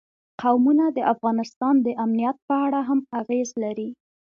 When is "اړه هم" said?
2.65-2.99